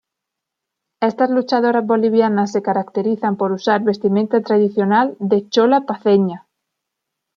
Estas 1.09 1.29
luchadoras 1.29 1.85
bolivianas 1.85 2.51
se 2.53 2.63
caracterizan 2.63 3.37
por 3.37 3.51
usar 3.51 3.83
vestimenta 3.83 4.41
tradicional 4.41 5.15
de 5.19 5.47
chola 5.47 5.81
paceña. 5.85 6.47